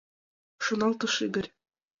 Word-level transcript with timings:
—Шоналтыш 0.63 1.13
Игорь. 1.25 1.51